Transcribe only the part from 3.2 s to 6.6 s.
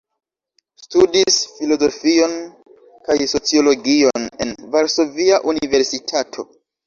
sociologion en Varsovia Universitato.